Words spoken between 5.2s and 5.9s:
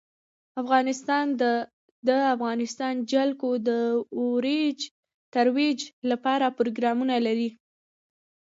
ترویج